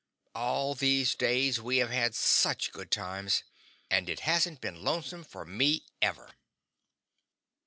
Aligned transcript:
All 0.33 0.73
these 0.73 1.13
days 1.13 1.61
we 1.61 1.77
have 1.77 1.91
had 1.91 2.15
such 2.15 2.71
good 2.71 2.89
times, 2.89 3.43
and 3.87 4.09
it 4.09 4.21
hasn't 4.21 4.59
been 4.59 4.81
lonesome 4.83 5.23
for 5.23 5.45
me, 5.45 5.83
ever. 6.01 6.33